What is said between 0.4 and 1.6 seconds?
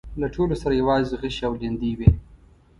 سره يواځې غشي او